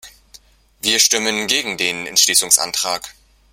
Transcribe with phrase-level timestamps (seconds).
[0.81, 3.13] Wir stimmen gegen den Entschließungsantrag.